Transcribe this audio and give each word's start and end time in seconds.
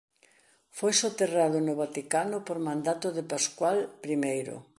Foi 0.77 0.93
soterrado 1.01 1.57
no 1.61 1.73
Vaticano 1.83 2.37
por 2.47 2.57
mandato 2.69 3.07
de 3.17 3.23
Pascual 3.33 3.77
I. 4.15 4.17